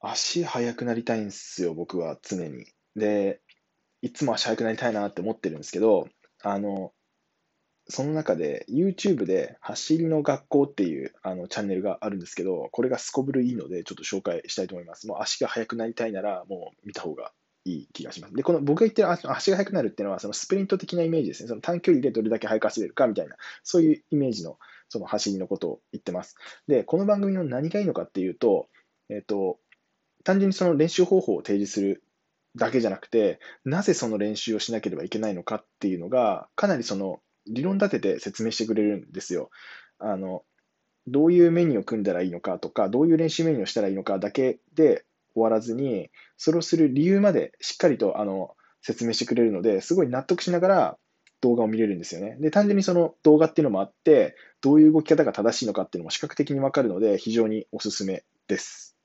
[0.00, 2.66] 足速くなりたいんですよ、僕は常に。
[2.96, 3.40] で、
[4.02, 6.08] いつも足速くなりたいなって思ってるんですけど、
[6.42, 6.92] あの、
[7.88, 15.06] その中で YouTube で走りの学校っていうあのチャンネルがあるんですけど、これがすこぶるいいので、ちょっと紹介したいと思います。
[15.06, 17.32] もう足が速くなりたいなら、もう見た方が
[17.64, 18.34] いい気がします。
[18.34, 21.48] で、この僕が言ってる足が速くなるっていうのは、そのスプリント的なイメージですね。
[21.48, 24.58] その短距離でどれだけ速く走れるかみたいな、そういうイメージの
[24.88, 26.36] その走りのことを言ってます。
[26.68, 28.68] で、この番組の何がいいのかっていうと、
[29.08, 29.58] えっ、と、
[30.24, 32.02] 単純にその練習方法を提示する
[32.56, 39.50] だけじゃなくて、なぜその練習をしなければいけないのかっていうのが、かなりその理論立てて説明してくれるんですよ。
[39.98, 40.44] あの、
[41.06, 50.98] どういうメニューを組んだらいいのかとか、どういう練習メニューをしたらいいのかだけで終わらずに、それをする理由までしっかりとあの説明してくれるので、すごい納得しながら
[51.40, 52.36] 動画を見れるんですよね。
[52.40, 58.99] で、単純にその動画っていうのもあって、どういう動き方が正しいのかっていうのも視覚的にわかるので、非常におすすめです。